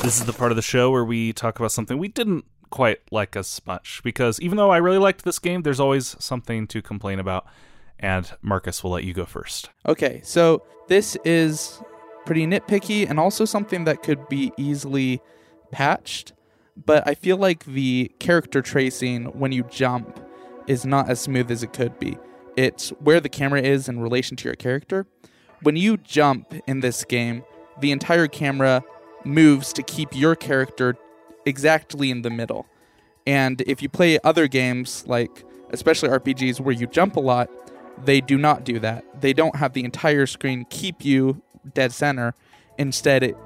This 0.03 0.19
is 0.19 0.25
the 0.25 0.33
part 0.33 0.51
of 0.51 0.55
the 0.55 0.61
show 0.61 0.91
where 0.91 1.03
we 1.03 1.33
talk 1.33 1.57
about 1.57 1.71
something 1.71 1.97
we 1.97 2.07
didn't 2.07 2.45
quite 2.69 2.99
like 3.11 3.35
as 3.35 3.59
much 3.65 4.01
because 4.03 4.39
even 4.39 4.55
though 4.55 4.69
I 4.69 4.77
really 4.77 4.99
liked 4.99 5.25
this 5.25 5.39
game, 5.39 5.63
there's 5.63 5.79
always 5.79 6.15
something 6.19 6.67
to 6.67 6.81
complain 6.83 7.19
about. 7.19 7.47
And 7.97 8.31
Marcus 8.43 8.83
will 8.83 8.91
let 8.91 9.03
you 9.03 9.13
go 9.13 9.25
first. 9.25 9.71
Okay. 9.87 10.21
So 10.23 10.63
this 10.89 11.17
is 11.25 11.81
pretty 12.27 12.45
nitpicky 12.45 13.09
and 13.09 13.19
also 13.19 13.45
something 13.45 13.85
that 13.85 14.03
could 14.03 14.29
be 14.29 14.51
easily 14.55 15.19
patched. 15.71 16.33
But 16.85 17.07
I 17.07 17.15
feel 17.15 17.37
like 17.37 17.65
the 17.65 18.11
character 18.19 18.61
tracing 18.61 19.25
when 19.39 19.51
you 19.51 19.63
jump 19.63 20.19
is 20.67 20.85
not 20.85 21.09
as 21.09 21.19
smooth 21.19 21.49
as 21.49 21.63
it 21.63 21.73
could 21.73 21.97
be. 21.97 22.15
It's 22.55 22.89
where 22.99 23.19
the 23.19 23.29
camera 23.29 23.61
is 23.61 23.89
in 23.89 23.99
relation 24.01 24.37
to 24.37 24.45
your 24.47 24.55
character. 24.55 25.07
When 25.63 25.77
you 25.77 25.95
jump 25.95 26.53
in 26.67 26.81
this 26.81 27.05
game, 27.05 27.43
the 27.79 27.91
entire 27.93 28.27
camera 28.27 28.83
moves 29.23 29.71
to 29.73 29.81
keep 29.81 30.09
your 30.13 30.35
character 30.35 30.97
exactly 31.45 32.11
in 32.11 32.21
the 32.21 32.29
middle. 32.29 32.67
And 33.25 33.61
if 33.61 33.81
you 33.81 33.87
play 33.87 34.19
other 34.25 34.49
games, 34.49 35.05
like 35.07 35.45
especially 35.69 36.09
RPGs 36.09 36.59
where 36.59 36.75
you 36.75 36.85
jump 36.85 37.15
a 37.15 37.21
lot, 37.21 37.49
they 38.03 38.19
do 38.19 38.37
not 38.37 38.65
do 38.65 38.77
that. 38.79 39.21
They 39.21 39.31
don't 39.31 39.55
have 39.55 39.71
the 39.71 39.85
entire 39.85 40.25
screen 40.25 40.65
keep 40.69 41.05
you 41.05 41.41
dead 41.73 41.93
center. 41.93 42.33
Instead, 42.77 43.23
it 43.23 43.37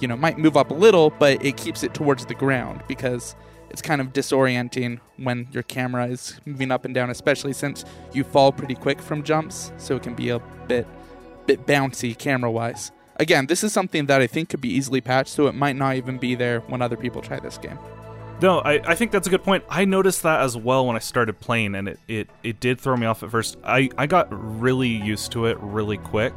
you 0.00 0.08
know 0.08 0.16
might 0.16 0.38
move 0.38 0.56
up 0.56 0.70
a 0.70 0.74
little, 0.74 1.10
but 1.10 1.44
it 1.44 1.58
keeps 1.58 1.82
it 1.82 1.92
towards 1.92 2.24
the 2.24 2.34
ground 2.34 2.82
because 2.88 3.36
it's 3.68 3.82
kind 3.82 4.00
of 4.00 4.14
disorienting 4.14 5.00
when 5.18 5.48
your 5.52 5.64
camera 5.64 6.06
is 6.06 6.40
moving 6.46 6.70
up 6.70 6.86
and 6.86 6.94
down, 6.94 7.10
especially 7.10 7.52
since 7.52 7.84
you 8.14 8.24
fall 8.24 8.52
pretty 8.52 8.74
quick 8.74 9.02
from 9.02 9.22
jumps, 9.22 9.70
so 9.76 9.96
it 9.96 10.02
can 10.02 10.14
be 10.14 10.30
a 10.30 10.38
bit 10.66 10.86
bit 11.46 11.66
bouncy 11.66 12.16
camera 12.16 12.50
wise. 12.50 12.92
Again, 13.16 13.46
this 13.46 13.62
is 13.62 13.72
something 13.72 14.06
that 14.06 14.20
I 14.20 14.26
think 14.26 14.48
could 14.48 14.60
be 14.60 14.70
easily 14.70 15.00
patched, 15.00 15.30
so 15.30 15.46
it 15.46 15.54
might 15.54 15.76
not 15.76 15.96
even 15.96 16.18
be 16.18 16.34
there 16.34 16.60
when 16.60 16.82
other 16.82 16.96
people 16.96 17.20
try 17.20 17.38
this 17.38 17.58
game. 17.58 17.78
No, 18.40 18.58
I, 18.58 18.80
I 18.84 18.94
think 18.96 19.12
that's 19.12 19.28
a 19.28 19.30
good 19.30 19.44
point. 19.44 19.62
I 19.68 19.84
noticed 19.84 20.24
that 20.24 20.40
as 20.40 20.56
well 20.56 20.86
when 20.86 20.96
I 20.96 20.98
started 20.98 21.38
playing, 21.38 21.76
and 21.76 21.88
it, 21.88 22.00
it, 22.08 22.28
it 22.42 22.58
did 22.58 22.80
throw 22.80 22.96
me 22.96 23.06
off 23.06 23.22
at 23.22 23.30
first. 23.30 23.56
I, 23.62 23.90
I 23.96 24.06
got 24.06 24.26
really 24.30 24.88
used 24.88 25.30
to 25.32 25.46
it 25.46 25.58
really 25.60 25.98
quick, 25.98 26.34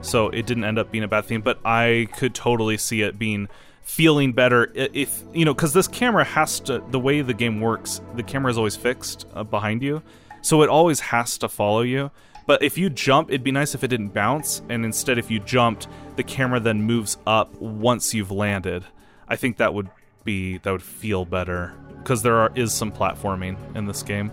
so 0.00 0.28
it 0.30 0.46
didn't 0.46 0.64
end 0.64 0.78
up 0.78 0.90
being 0.90 1.04
a 1.04 1.08
bad 1.08 1.26
thing, 1.26 1.42
but 1.42 1.58
I 1.64 2.08
could 2.16 2.34
totally 2.34 2.78
see 2.78 3.02
it 3.02 3.18
being 3.18 3.48
feeling 3.82 4.32
better 4.32 4.72
if, 4.74 5.22
you 5.34 5.44
know, 5.44 5.52
because 5.52 5.74
this 5.74 5.88
camera 5.88 6.24
has 6.24 6.60
to, 6.60 6.82
the 6.90 6.98
way 6.98 7.20
the 7.20 7.34
game 7.34 7.60
works, 7.60 8.00
the 8.14 8.22
camera 8.22 8.50
is 8.50 8.56
always 8.56 8.76
fixed 8.76 9.26
uh, 9.34 9.44
behind 9.44 9.82
you, 9.82 10.02
so 10.40 10.62
it 10.62 10.70
always 10.70 11.00
has 11.00 11.36
to 11.38 11.48
follow 11.50 11.82
you. 11.82 12.10
But 12.46 12.62
if 12.62 12.76
you 12.76 12.90
jump, 12.90 13.30
it'd 13.30 13.44
be 13.44 13.52
nice 13.52 13.74
if 13.74 13.82
it 13.82 13.88
didn't 13.88 14.10
bounce, 14.10 14.62
and 14.68 14.84
instead, 14.84 15.18
if 15.18 15.30
you 15.30 15.40
jumped, 15.40 15.88
the 16.16 16.22
camera 16.22 16.60
then 16.60 16.82
moves 16.82 17.16
up 17.26 17.54
once 17.60 18.12
you've 18.12 18.30
landed. 18.30 18.84
I 19.28 19.36
think 19.36 19.56
that 19.56 19.72
would 19.72 19.88
be 20.24 20.58
that 20.58 20.70
would 20.70 20.82
feel 20.82 21.24
better 21.24 21.74
because 21.98 22.22
there 22.22 22.36
are, 22.36 22.52
is 22.54 22.72
some 22.72 22.92
platforming 22.92 23.56
in 23.74 23.86
this 23.86 24.02
game. 24.02 24.30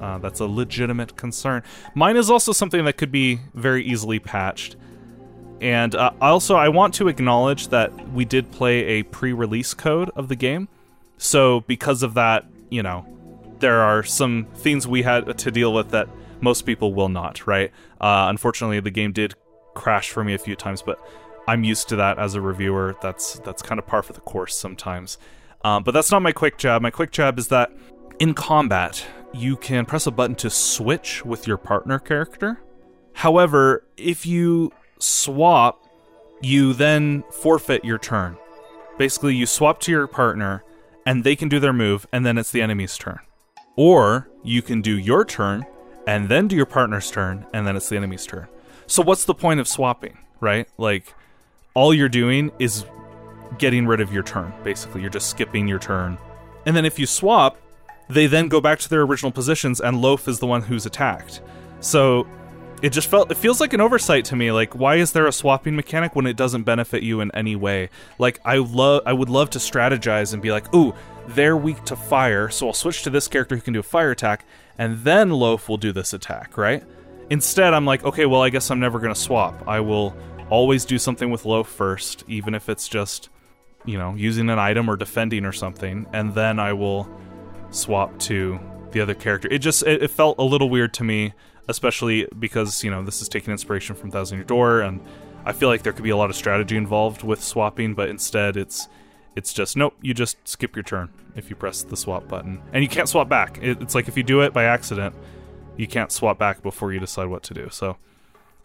Uh, 0.00 0.18
that's 0.18 0.40
a 0.40 0.46
legitimate 0.46 1.16
concern. 1.16 1.62
Mine 1.94 2.16
is 2.16 2.28
also 2.28 2.50
something 2.50 2.84
that 2.84 2.96
could 2.96 3.12
be 3.12 3.38
very 3.54 3.84
easily 3.84 4.18
patched. 4.18 4.74
And 5.60 5.94
uh, 5.94 6.10
also, 6.20 6.56
I 6.56 6.68
want 6.70 6.94
to 6.94 7.06
acknowledge 7.06 7.68
that 7.68 7.92
we 8.10 8.24
did 8.24 8.50
play 8.50 8.84
a 8.84 9.02
pre-release 9.04 9.74
code 9.74 10.10
of 10.16 10.26
the 10.26 10.34
game, 10.34 10.66
so 11.18 11.60
because 11.60 12.02
of 12.02 12.14
that, 12.14 12.46
you 12.68 12.82
know, 12.82 13.06
there 13.60 13.80
are 13.80 14.02
some 14.02 14.48
things 14.56 14.88
we 14.88 15.02
had 15.02 15.38
to 15.38 15.50
deal 15.52 15.72
with 15.72 15.90
that 15.90 16.08
most 16.42 16.66
people 16.66 16.92
will 16.94 17.08
not. 17.08 17.46
Right? 17.46 17.70
Uh, 18.00 18.26
unfortunately, 18.28 18.80
the 18.80 18.90
game 18.90 19.12
did 19.12 19.34
crash 19.74 20.10
for 20.10 20.22
me 20.22 20.34
a 20.34 20.38
few 20.38 20.56
times, 20.56 20.82
but 20.82 20.98
I'm 21.48 21.64
used 21.64 21.88
to 21.88 21.96
that 21.96 22.18
as 22.18 22.34
a 22.34 22.40
reviewer. 22.40 22.96
That's 23.00 23.38
that's 23.40 23.62
kind 23.62 23.78
of 23.78 23.86
par 23.86 24.02
for 24.02 24.12
the 24.12 24.20
course 24.20 24.54
sometimes. 24.54 25.18
Um, 25.64 25.82
but 25.82 25.92
that's 25.92 26.10
not 26.10 26.22
my 26.22 26.32
quick 26.32 26.58
jab. 26.58 26.82
My 26.82 26.90
quick 26.90 27.12
jab 27.12 27.38
is 27.38 27.48
that 27.48 27.70
in 28.18 28.34
combat, 28.34 29.04
you 29.32 29.56
can 29.56 29.86
press 29.86 30.06
a 30.06 30.10
button 30.10 30.36
to 30.36 30.50
switch 30.50 31.24
with 31.24 31.46
your 31.46 31.56
partner 31.56 31.98
character. 31.98 32.60
However, 33.14 33.84
if 33.96 34.26
you 34.26 34.72
swap, 34.98 35.84
you 36.40 36.72
then 36.72 37.24
forfeit 37.30 37.84
your 37.84 37.98
turn. 37.98 38.36
Basically, 38.98 39.34
you 39.34 39.46
swap 39.46 39.80
to 39.80 39.90
your 39.90 40.06
partner, 40.06 40.64
and 41.06 41.24
they 41.24 41.36
can 41.36 41.48
do 41.48 41.58
their 41.60 41.72
move, 41.72 42.06
and 42.12 42.26
then 42.26 42.38
it's 42.38 42.50
the 42.50 42.62
enemy's 42.62 42.98
turn. 42.98 43.18
Or 43.76 44.28
you 44.42 44.62
can 44.62 44.82
do 44.82 44.98
your 44.98 45.24
turn, 45.24 45.64
and 46.06 46.28
then 46.28 46.48
do 46.48 46.56
your 46.56 46.66
partner's 46.66 47.10
turn, 47.10 47.46
and 47.52 47.66
then 47.66 47.76
it's 47.76 47.88
the 47.88 47.96
enemy's 47.96 48.26
turn. 48.26 48.48
So, 48.86 49.02
what's 49.02 49.24
the 49.24 49.34
point 49.34 49.60
of 49.60 49.68
swapping, 49.68 50.18
right? 50.40 50.68
Like, 50.78 51.14
all 51.74 51.94
you're 51.94 52.08
doing 52.08 52.50
is 52.58 52.84
getting 53.58 53.86
rid 53.86 54.00
of 54.00 54.12
your 54.12 54.22
turn, 54.22 54.52
basically. 54.64 55.00
You're 55.00 55.10
just 55.10 55.30
skipping 55.30 55.68
your 55.68 55.78
turn. 55.78 56.18
And 56.66 56.76
then 56.76 56.84
if 56.84 56.98
you 56.98 57.06
swap, 57.06 57.58
they 58.08 58.26
then 58.26 58.48
go 58.48 58.60
back 58.60 58.78
to 58.80 58.88
their 58.88 59.02
original 59.02 59.32
positions, 59.32 59.80
and 59.80 60.00
Loaf 60.00 60.28
is 60.28 60.38
the 60.38 60.46
one 60.46 60.62
who's 60.62 60.86
attacked. 60.86 61.40
So 61.80 62.26
it 62.82 62.90
just 62.90 63.08
felt 63.08 63.30
it 63.30 63.36
feels 63.36 63.60
like 63.60 63.72
an 63.72 63.80
oversight 63.80 64.24
to 64.24 64.36
me 64.36 64.50
like 64.50 64.74
why 64.74 64.96
is 64.96 65.12
there 65.12 65.26
a 65.26 65.32
swapping 65.32 65.76
mechanic 65.76 66.16
when 66.16 66.26
it 66.26 66.36
doesn't 66.36 66.64
benefit 66.64 67.02
you 67.02 67.20
in 67.20 67.30
any 67.32 67.54
way 67.54 67.88
like 68.18 68.40
i 68.44 68.56
love 68.56 69.00
i 69.06 69.12
would 69.12 69.30
love 69.30 69.48
to 69.48 69.60
strategize 69.60 70.32
and 70.32 70.42
be 70.42 70.50
like 70.50 70.74
ooh 70.74 70.92
they're 71.28 71.56
weak 71.56 71.82
to 71.84 71.94
fire 71.94 72.48
so 72.48 72.66
i'll 72.66 72.72
switch 72.72 73.02
to 73.02 73.10
this 73.10 73.28
character 73.28 73.54
who 73.54 73.62
can 73.62 73.72
do 73.72 73.80
a 73.80 73.84
fire 73.84 74.10
attack 74.10 74.44
and 74.78 75.04
then 75.04 75.30
loaf 75.30 75.68
will 75.68 75.76
do 75.76 75.92
this 75.92 76.12
attack 76.12 76.56
right? 76.56 76.84
Instead 77.30 77.74
i'm 77.74 77.86
like 77.86 78.04
okay 78.04 78.26
well 78.26 78.42
i 78.42 78.50
guess 78.50 78.70
i'm 78.70 78.80
never 78.80 78.98
going 78.98 79.14
to 79.14 79.20
swap. 79.20 79.66
I 79.66 79.80
will 79.80 80.16
always 80.50 80.84
do 80.84 80.98
something 80.98 81.30
with 81.30 81.44
loaf 81.44 81.68
first 81.68 82.24
even 82.28 82.54
if 82.54 82.68
it's 82.68 82.88
just 82.88 83.30
you 83.84 83.98
know 83.98 84.14
using 84.14 84.50
an 84.50 84.58
item 84.58 84.88
or 84.88 84.96
defending 84.96 85.44
or 85.44 85.52
something 85.52 86.06
and 86.12 86.34
then 86.34 86.58
i 86.58 86.72
will 86.72 87.08
swap 87.70 88.18
to 88.18 88.60
the 88.92 89.00
other 89.00 89.14
character. 89.14 89.48
It 89.50 89.58
just 89.58 89.82
it, 89.82 90.02
it 90.02 90.10
felt 90.10 90.38
a 90.38 90.44
little 90.44 90.70
weird 90.70 90.94
to 90.94 91.04
me 91.04 91.32
especially 91.68 92.26
because 92.38 92.82
you 92.82 92.90
know 92.90 93.02
this 93.02 93.22
is 93.22 93.28
taking 93.28 93.52
inspiration 93.52 93.94
from 93.96 94.10
Thousand 94.10 94.38
Year 94.38 94.44
Door, 94.44 94.82
and 94.82 95.00
I 95.44 95.52
feel 95.52 95.68
like 95.68 95.82
there 95.82 95.92
could 95.92 96.04
be 96.04 96.10
a 96.10 96.16
lot 96.16 96.30
of 96.30 96.36
strategy 96.36 96.76
involved 96.76 97.22
with 97.22 97.42
swapping, 97.42 97.94
but 97.94 98.08
instead 98.08 98.56
it's 98.56 98.88
it's 99.36 99.52
just 99.52 99.76
nope. 99.76 99.94
You 100.02 100.14
just 100.14 100.36
skip 100.46 100.76
your 100.76 100.82
turn 100.82 101.10
if 101.34 101.50
you 101.50 101.56
press 101.56 101.82
the 101.82 101.96
swap 101.96 102.28
button, 102.28 102.60
and 102.72 102.82
you 102.82 102.88
can't 102.88 103.08
swap 103.08 103.28
back. 103.28 103.58
It's 103.62 103.94
like 103.94 104.08
if 104.08 104.16
you 104.16 104.22
do 104.22 104.40
it 104.42 104.52
by 104.52 104.64
accident, 104.64 105.14
you 105.76 105.86
can't 105.86 106.12
swap 106.12 106.38
back 106.38 106.62
before 106.62 106.92
you 106.92 107.00
decide 107.00 107.28
what 107.28 107.42
to 107.44 107.54
do. 107.54 107.68
So 107.70 107.96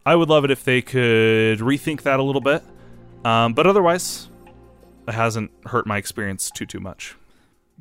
I 0.05 0.15
would 0.15 0.29
love 0.29 0.43
it 0.45 0.51
if 0.51 0.63
they 0.63 0.81
could 0.81 1.59
rethink 1.59 2.01
that 2.03 2.19
a 2.19 2.23
little 2.23 2.41
bit, 2.41 2.63
um, 3.23 3.53
but 3.53 3.67
otherwise, 3.67 4.29
it 5.07 5.13
hasn't 5.13 5.51
hurt 5.67 5.87
my 5.87 5.97
experience 5.97 6.51
too 6.51 6.65
too 6.65 6.79
much. 6.79 7.15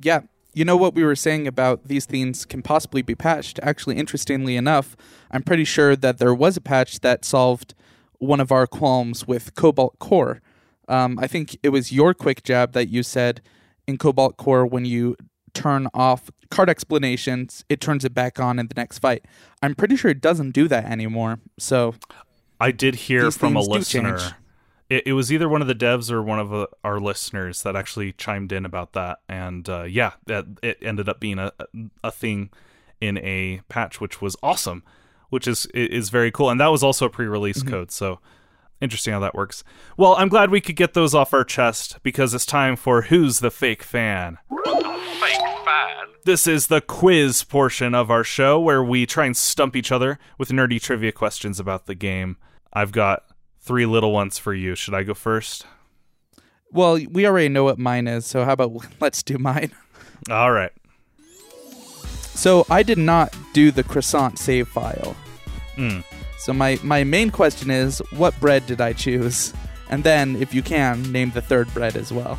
Yeah, 0.01 0.21
you 0.53 0.65
know 0.65 0.77
what 0.77 0.95
we 0.95 1.05
were 1.05 1.17
saying 1.17 1.47
about 1.47 1.85
these 1.85 2.07
things 2.07 2.45
can 2.45 2.63
possibly 2.63 3.03
be 3.03 3.15
patched. 3.15 3.61
Actually, 3.63 3.97
interestingly 3.97 4.57
enough, 4.57 4.97
I'm 5.31 5.43
pretty 5.43 5.65
sure 5.65 5.97
that 5.97 6.19
there 6.19 6.35
was 6.35 6.57
a 6.57 6.61
patch 6.61 7.01
that 7.01 7.25
solved 7.25 7.75
one 8.19 8.41
of 8.41 8.51
our 8.51 8.67
qualms 8.67 9.27
with 9.27 9.55
Cobalt 9.55 9.99
Core. 9.99 10.41
Um, 10.89 11.19
I 11.21 11.27
think 11.27 11.59
it 11.63 11.71
was 11.71 11.93
your 11.93 12.15
quick 12.15 12.43
jab 12.43 12.73
that 12.73 12.89
you 12.89 13.03
said 13.03 13.43
in 13.87 13.99
Cobalt 13.99 14.37
Core 14.37 14.67
when 14.67 14.85
you 14.85 15.17
turn 15.55 15.89
off 15.95 16.31
card 16.51 16.69
explanations, 16.69 17.65
it 17.69 17.81
turns 17.81 18.05
it 18.05 18.15
back 18.15 18.39
on 18.39 18.59
in 18.59 18.69
the 18.69 18.75
next 18.77 18.99
fight. 18.99 19.25
I'm 19.63 19.75
pretty 19.75 19.97
sure 19.97 20.11
it 20.11 20.21
doesn't 20.21 20.51
do 20.51 20.69
that 20.69 20.85
anymore. 20.85 21.41
So 21.59 21.95
I 22.61 22.71
did 22.71 22.95
hear 22.95 23.31
from 23.31 23.57
a 23.57 23.61
listener 23.61 24.19
it, 24.89 25.09
it, 25.09 25.13
was 25.15 25.33
either 25.33 25.49
one 25.49 25.63
of 25.63 25.69
the 25.69 25.75
devs 25.75 26.11
or 26.11 26.23
one 26.23 26.39
of 26.39 26.55
uh, 26.55 26.67
our 26.85 27.01
listeners 27.01 27.63
that 27.63 27.75
actually 27.75 28.13
chimed 28.13 28.53
in 28.53 28.65
about 28.65 28.93
that, 28.93 29.19
and 29.29 29.69
uh, 29.69 29.83
yeah, 29.83 30.13
that 30.27 30.47
it 30.63 30.79
ended 30.81 31.09
up 31.09 31.19
being 31.21 31.39
a 31.39 31.53
a 32.05 32.13
thing 32.13 32.51
in 33.01 33.19
a 33.19 33.63
patch, 33.69 34.01
which 34.01 34.21
was 34.21 34.37
awesome, 34.43 34.85
which 35.29 35.49
is 35.49 35.67
is 35.75 36.11
very 36.11 36.31
cool, 36.31 36.51
and 36.51 36.61
that 36.61 36.69
was 36.69 36.83
also 36.83 37.07
a 37.07 37.11
pre-release 37.11 37.61
mm-hmm. 37.61 37.71
code, 37.71 37.91
so 37.91 38.21
interesting 38.81 39.13
how 39.13 39.21
that 39.21 39.35
works. 39.35 39.65
Well, 39.97 40.15
I'm 40.17 40.29
glad 40.29 40.51
we 40.51 40.61
could 40.61 40.77
get 40.77 40.95
those 40.95 41.15
off 41.15 41.35
our 41.35 41.45
chest 41.45 41.99
because 42.03 42.35
it's 42.35 42.47
time 42.47 42.77
for 42.77 43.03
who's 43.03 43.41
the 43.41 43.51
fake 43.51 43.83
fan. 43.83 44.39
Fake 44.65 45.41
fan. 45.65 46.07
This 46.25 46.47
is 46.47 46.67
the 46.67 46.81
quiz 46.81 47.45
portion 47.45 47.95
of 47.95 48.11
our 48.11 48.25
show 48.25 48.59
where 48.61 48.83
we 48.83 49.07
try 49.07 49.27
and 49.27 49.37
stump 49.37 49.77
each 49.77 49.93
other 49.93 50.19
with 50.39 50.51
nerdy 50.51 50.81
trivia 50.81 51.13
questions 51.13 51.61
about 51.61 51.87
the 51.87 51.95
game. 51.95 52.37
I've 52.73 52.93
got 52.93 53.25
three 53.61 53.87
little 53.87 54.13
ones 54.13 54.39
for 54.39 54.55
you. 54.55 54.75
Should 54.75 54.95
I 54.95 55.03
go 55.03 55.15
first? 55.15 55.67
Well, 56.73 56.99
we 57.11 57.27
already 57.27 57.49
know 57.49 57.65
what 57.65 57.79
mine 57.79 58.07
is, 58.07 58.27
so 58.27 58.45
how 58.45 58.53
about 58.53 58.73
let's 59.01 59.23
do 59.23 59.39
mine? 59.39 59.73
All 60.31 60.53
right. 60.53 60.73
So 62.35 62.67
I 62.69 62.83
did 62.83 62.99
not 62.99 63.35
do 63.55 63.71
the 63.71 63.83
croissant 63.83 64.39
save 64.39 64.69
file. 64.69 65.17
Mm. 65.77 66.05
So 66.39 66.53
my, 66.53 66.79
my 66.83 67.05
main 67.05 67.31
question 67.31 67.71
is, 67.71 67.99
what 68.11 68.39
bread 68.41 68.67
did 68.67 68.81
I 68.81 68.93
choose? 68.93 69.53
And 69.89 70.05
then, 70.05 70.37
if 70.37 70.53
you 70.53 70.63
can, 70.63 71.11
name 71.13 71.31
the 71.31 71.41
third 71.41 71.73
bread 71.73 71.97
as 71.97 72.13
well. 72.13 72.39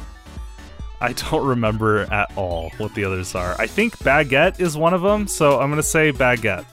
I 0.99 1.13
don't 1.13 1.45
remember 1.47 2.01
at 2.11 2.31
all 2.35 2.71
what 2.77 2.93
the 2.93 3.05
others 3.05 3.35
are. 3.35 3.55
I 3.59 3.67
think 3.67 3.97
baguette 3.99 4.59
is 4.59 4.77
one 4.77 4.93
of 4.93 5.01
them, 5.01 5.27
so 5.27 5.59
I'm 5.59 5.69
going 5.69 5.77
to 5.77 5.83
say 5.83 6.11
baguette. 6.11 6.65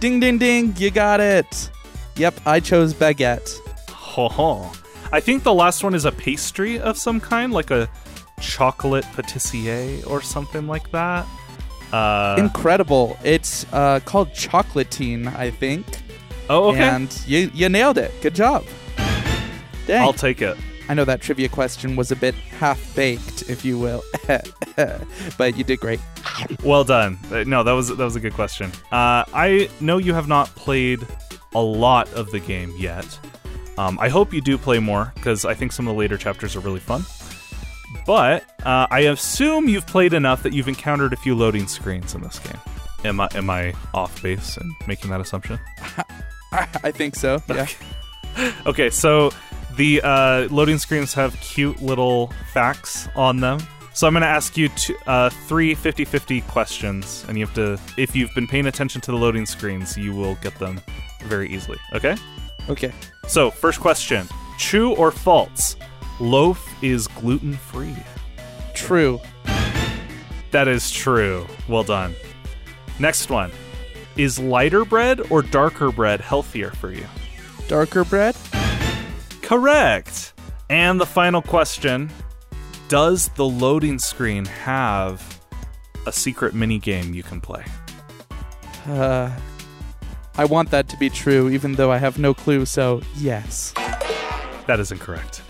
Ding, 0.00 0.20
ding, 0.20 0.38
ding, 0.38 0.74
you 0.76 0.90
got 0.90 1.20
it. 1.20 1.70
Yep, 2.16 2.40
I 2.46 2.60
chose 2.60 2.94
baguette. 2.94 3.58
Ho 3.90 4.28
ho. 4.28 4.70
I 5.12 5.20
think 5.20 5.42
the 5.42 5.54
last 5.54 5.84
one 5.84 5.94
is 5.94 6.04
a 6.04 6.12
pastry 6.12 6.78
of 6.78 6.96
some 6.98 7.20
kind, 7.20 7.52
like 7.52 7.70
a 7.70 7.88
chocolate 8.40 9.04
patissier 9.16 10.06
or 10.08 10.20
something 10.20 10.66
like 10.66 10.90
that. 10.92 11.26
Uh, 11.92 12.36
Incredible. 12.38 13.16
It's 13.22 13.66
uh, 13.72 14.00
called 14.00 14.30
chocolatine, 14.30 15.34
I 15.36 15.50
think. 15.50 15.86
Oh, 16.48 16.70
okay. 16.70 16.80
And 16.80 17.22
you, 17.26 17.50
you 17.54 17.68
nailed 17.68 17.98
it. 17.98 18.12
Good 18.20 18.34
job. 18.34 18.64
Dang. 19.86 20.02
I'll 20.02 20.12
take 20.12 20.42
it. 20.42 20.56
I 20.88 20.94
know 20.94 21.04
that 21.04 21.20
trivia 21.20 21.48
question 21.48 21.96
was 21.96 22.10
a 22.12 22.16
bit 22.16 22.34
half 22.34 22.94
baked, 22.94 23.48
if 23.48 23.64
you 23.64 23.78
will, 23.78 24.02
but 25.38 25.56
you 25.56 25.64
did 25.64 25.80
great. 25.80 26.00
Well 26.62 26.84
done. 26.84 27.18
Uh, 27.30 27.44
no, 27.44 27.62
that 27.62 27.72
was 27.72 27.88
that 27.88 28.04
was 28.04 28.16
a 28.16 28.20
good 28.20 28.34
question. 28.34 28.70
Uh, 28.92 29.24
I 29.32 29.70
know 29.80 29.96
you 29.96 30.12
have 30.12 30.28
not 30.28 30.48
played 30.56 31.00
a 31.54 31.62
lot 31.62 32.12
of 32.12 32.30
the 32.32 32.40
game 32.40 32.74
yet. 32.76 33.18
Um, 33.78 33.98
I 33.98 34.08
hope 34.08 34.34
you 34.34 34.40
do 34.40 34.58
play 34.58 34.78
more 34.78 35.12
because 35.14 35.44
I 35.44 35.54
think 35.54 35.72
some 35.72 35.88
of 35.88 35.94
the 35.94 35.98
later 35.98 36.18
chapters 36.18 36.54
are 36.54 36.60
really 36.60 36.80
fun. 36.80 37.02
But 38.06 38.44
uh, 38.66 38.86
I 38.90 39.00
assume 39.00 39.68
you've 39.68 39.86
played 39.86 40.12
enough 40.12 40.42
that 40.42 40.52
you've 40.52 40.68
encountered 40.68 41.12
a 41.12 41.16
few 41.16 41.34
loading 41.34 41.66
screens 41.66 42.14
in 42.14 42.20
this 42.20 42.38
game. 42.40 42.60
Am 43.04 43.20
I 43.20 43.28
am 43.34 43.48
I 43.48 43.74
off 43.94 44.22
base 44.22 44.58
in 44.58 44.70
making 44.86 45.10
that 45.10 45.20
assumption? 45.20 45.58
I 46.84 46.90
think 46.90 47.16
so. 47.16 47.42
Yeah. 47.48 47.66
Okay, 48.66 48.90
so 48.90 49.30
the 49.76 50.00
uh, 50.02 50.48
loading 50.50 50.78
screens 50.78 51.14
have 51.14 51.38
cute 51.40 51.80
little 51.80 52.32
facts 52.52 53.08
on 53.14 53.38
them. 53.38 53.60
So 53.92 54.08
I'm 54.08 54.12
going 54.12 54.22
to 54.22 54.26
ask 54.26 54.56
you 54.56 54.68
two, 54.70 54.96
uh, 55.06 55.30
three 55.30 55.76
50-50 55.76 56.44
questions, 56.48 57.24
and 57.28 57.38
you 57.38 57.46
have 57.46 57.54
to, 57.54 57.78
if 57.96 58.16
you've 58.16 58.34
been 58.34 58.48
paying 58.48 58.66
attention 58.66 59.00
to 59.02 59.12
the 59.12 59.16
loading 59.16 59.46
screens, 59.46 59.96
you 59.96 60.12
will 60.16 60.34
get 60.42 60.58
them 60.58 60.80
very 61.26 61.48
easily. 61.48 61.78
Okay? 61.92 62.16
Okay. 62.68 62.92
So, 63.28 63.52
first 63.52 63.78
question 63.78 64.26
True 64.58 64.96
or 64.96 65.12
false? 65.12 65.76
Loaf 66.18 66.68
is 66.82 67.06
gluten 67.06 67.54
free. 67.54 67.96
True. 68.74 69.20
That 70.50 70.66
is 70.66 70.90
true. 70.90 71.46
Well 71.68 71.84
done. 71.84 72.16
Next 72.98 73.30
one. 73.30 73.52
Is 74.16 74.38
lighter 74.38 74.84
bread 74.84 75.20
or 75.30 75.42
darker 75.42 75.90
bread 75.90 76.20
healthier 76.20 76.70
for 76.70 76.92
you? 76.92 77.06
Darker 77.66 78.04
bread? 78.04 78.36
Correct. 79.42 80.32
And 80.70 81.00
the 81.00 81.06
final 81.06 81.42
question 81.42 82.10
Does 82.88 83.28
the 83.30 83.44
loading 83.44 83.98
screen 83.98 84.44
have 84.44 85.40
a 86.06 86.12
secret 86.12 86.54
mini 86.54 86.78
game 86.78 87.12
you 87.12 87.22
can 87.22 87.40
play? 87.40 87.64
Uh, 88.86 89.30
I 90.36 90.44
want 90.44 90.70
that 90.70 90.88
to 90.90 90.96
be 90.96 91.10
true, 91.10 91.48
even 91.48 91.72
though 91.72 91.90
I 91.90 91.98
have 91.98 92.18
no 92.18 92.34
clue. 92.34 92.66
So 92.66 93.02
yes. 93.16 93.72
That 94.66 94.78
is 94.78 94.92
incorrect. 94.92 95.42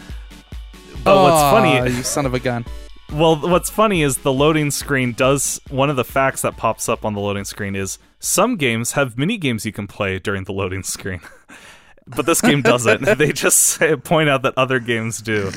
But 1.02 1.22
what's 1.22 1.42
funny, 1.42 1.96
you 1.96 2.02
son 2.02 2.24
of 2.24 2.32
a 2.32 2.40
gun. 2.40 2.64
well, 3.12 3.36
what's 3.36 3.68
funny 3.68 4.02
is 4.02 4.18
the 4.18 4.32
loading 4.32 4.70
screen 4.70 5.12
does 5.12 5.60
one 5.68 5.90
of 5.90 5.96
the 5.96 6.04
facts 6.04 6.40
that 6.42 6.56
pops 6.56 6.88
up 6.88 7.04
on 7.04 7.12
the 7.12 7.20
loading 7.20 7.44
screen 7.44 7.76
is 7.76 7.98
some 8.24 8.56
games 8.56 8.92
have 8.92 9.18
mini 9.18 9.36
games 9.36 9.66
you 9.66 9.72
can 9.72 9.86
play 9.86 10.18
during 10.18 10.44
the 10.44 10.52
loading 10.52 10.82
screen. 10.82 11.20
but 12.06 12.26
this 12.26 12.40
game 12.40 12.62
doesn't. 12.62 13.02
they 13.18 13.32
just 13.32 13.58
say, 13.58 13.96
point 13.96 14.28
out 14.28 14.42
that 14.42 14.54
other 14.56 14.78
games 14.80 15.20
do, 15.20 15.52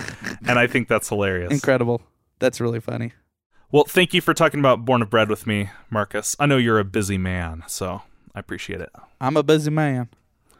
and 0.46 0.60
I 0.60 0.68
think 0.68 0.88
that's 0.88 1.10
hilarious. 1.10 1.52
Incredible. 1.52 2.02
That's 2.40 2.62
really 2.62 2.80
funny. 2.80 3.14
Well, 3.72 3.84
thank 3.86 4.14
you 4.14 4.22
for 4.22 4.34
talking 4.34 4.60
about 4.60 4.86
Born 4.86 5.02
of 5.02 5.10
Bread 5.10 5.30
with 5.30 5.48
me, 5.48 5.70
Marcus. 5.90 6.36
I 6.40 6.46
know 6.46 6.58
you're 6.58 6.80
a 6.80 6.86
busy 6.86 7.18
man, 7.18 7.64
so 7.68 8.02
I 8.34 8.40
appreciate 8.40 8.80
it. 8.82 8.92
I'm 9.20 9.36
a 9.36 9.44
busy 9.44 9.72
man. 9.72 10.10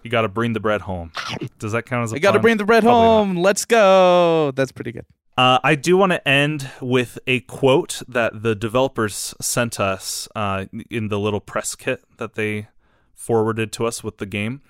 You 0.04 0.12
got 0.12 0.22
to 0.22 0.30
bring 0.30 0.54
the 0.54 0.60
bread 0.60 0.82
home. 0.82 1.12
Does 1.60 1.74
that 1.74 1.86
count 1.86 2.06
as 2.06 2.14
a 2.14 2.16
I 2.16 2.20
got 2.20 2.32
to 2.32 2.40
bring 2.40 2.58
the 2.58 2.66
bread 2.66 2.84
Probably 2.84 3.02
not. 3.02 3.08
home. 3.08 3.36
Let's 3.38 3.66
go. 3.66 4.52
That's 4.56 4.72
pretty 4.72 4.92
good. 4.92 5.06
Uh, 5.38 5.60
I 5.64 5.76
do 5.76 5.98
want 5.98 6.14
to 6.14 6.28
end 6.28 6.68
with 6.82 7.20
a 7.28 7.42
quote 7.42 8.02
that 8.08 8.42
the 8.42 8.56
developers 8.56 9.36
sent 9.40 9.80
us 9.80 10.28
uh, 10.36 10.66
in 10.90 11.10
the 11.10 11.20
little 11.20 11.40
press 11.40 11.76
kit 11.76 12.04
that 12.18 12.34
they 12.34 12.70
forwarded 13.14 13.72
to 13.74 13.86
us 13.86 14.04
with 14.04 14.18
the 14.18 14.26
game. 14.26 14.62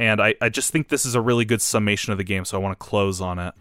And 0.00 0.20
I, 0.20 0.34
I 0.40 0.48
just 0.48 0.72
think 0.72 0.88
this 0.88 1.06
is 1.06 1.14
a 1.14 1.20
really 1.20 1.44
good 1.44 1.62
summation 1.62 2.10
of 2.10 2.18
the 2.18 2.24
game, 2.24 2.44
so 2.44 2.58
I 2.58 2.60
want 2.60 2.76
to 2.76 2.84
close 2.84 3.20
on 3.20 3.38
it. 3.38 3.54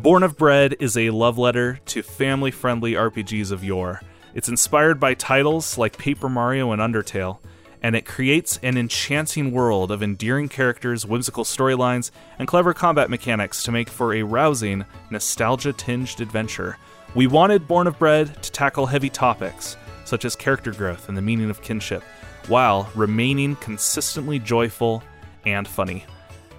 Born 0.00 0.22
of 0.22 0.38
Bread 0.38 0.76
is 0.80 0.96
a 0.96 1.10
love 1.10 1.36
letter 1.36 1.78
to 1.86 2.02
family 2.02 2.50
friendly 2.50 2.94
RPGs 2.94 3.52
of 3.52 3.62
yore. 3.62 4.00
It's 4.34 4.48
inspired 4.48 4.98
by 4.98 5.12
titles 5.12 5.76
like 5.76 5.98
Paper 5.98 6.30
Mario 6.30 6.72
and 6.72 6.80
Undertale, 6.80 7.38
and 7.82 7.94
it 7.94 8.06
creates 8.06 8.58
an 8.62 8.76
enchanting 8.76 9.52
world 9.52 9.90
of 9.90 10.02
endearing 10.02 10.48
characters, 10.48 11.06
whimsical 11.06 11.44
storylines, 11.44 12.10
and 12.38 12.48
clever 12.48 12.74
combat 12.74 13.10
mechanics 13.10 13.62
to 13.62 13.72
make 13.72 13.88
for 13.88 14.14
a 14.14 14.22
rousing, 14.22 14.84
nostalgia 15.10 15.72
tinged 15.72 16.20
adventure. 16.20 16.76
We 17.14 17.26
wanted 17.26 17.68
Born 17.68 17.86
of 17.86 17.98
Bread 17.98 18.42
to 18.42 18.52
tackle 18.52 18.86
heavy 18.86 19.08
topics, 19.08 19.76
such 20.04 20.24
as 20.24 20.36
character 20.36 20.72
growth 20.72 21.08
and 21.08 21.16
the 21.16 21.22
meaning 21.22 21.50
of 21.50 21.62
kinship, 21.62 22.02
while 22.48 22.90
remaining 22.94 23.56
consistently 23.56 24.38
joyful 24.38 25.02
and 25.44 25.66
funny. 25.66 26.04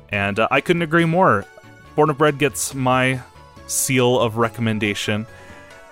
And 0.10 0.40
uh, 0.40 0.48
I 0.50 0.62
couldn't 0.62 0.82
agree 0.82 1.06
more. 1.06 1.46
Born 1.96 2.10
of 2.10 2.18
Bread 2.18 2.40
gets 2.40 2.74
my 2.74 3.22
seal 3.68 4.20
of 4.20 4.38
recommendation. 4.38 5.28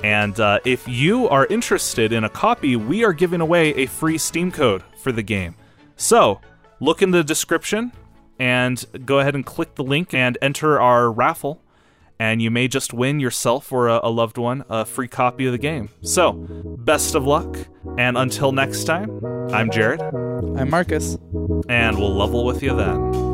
And 0.05 0.39
uh, 0.39 0.59
if 0.65 0.87
you 0.87 1.27
are 1.29 1.47
interested 1.47 2.13
in 2.13 2.23
a 2.23 2.29
copy, 2.29 2.75
we 2.75 3.03
are 3.03 3.11
giving 3.11 3.41
away 3.41 3.73
a 3.73 3.87
free 3.87 4.19
Steam 4.19 4.51
code 4.51 4.83
for 4.99 5.11
the 5.11 5.23
game. 5.23 5.55
So 5.95 6.41
look 6.79 7.01
in 7.01 7.09
the 7.09 7.23
description 7.23 7.91
and 8.37 8.85
go 9.03 9.17
ahead 9.17 9.33
and 9.33 9.43
click 9.43 9.73
the 9.73 9.83
link 9.83 10.13
and 10.13 10.37
enter 10.43 10.79
our 10.79 11.11
raffle. 11.11 11.59
And 12.19 12.39
you 12.39 12.51
may 12.51 12.67
just 12.67 12.93
win 12.93 13.19
yourself 13.19 13.71
or 13.71 13.87
a, 13.87 13.99
a 14.03 14.11
loved 14.11 14.37
one 14.37 14.63
a 14.69 14.85
free 14.85 15.07
copy 15.07 15.47
of 15.47 15.53
the 15.53 15.57
game. 15.57 15.89
So, 16.03 16.33
best 16.33 17.15
of 17.15 17.25
luck. 17.25 17.57
And 17.97 18.15
until 18.15 18.51
next 18.51 18.83
time, 18.83 19.09
I'm 19.51 19.71
Jared, 19.71 20.01
I'm 20.03 20.69
Marcus. 20.69 21.17
and 21.67 21.97
we'll 21.97 22.13
level 22.15 22.45
with 22.45 22.61
you 22.61 22.75
then. 22.77 23.25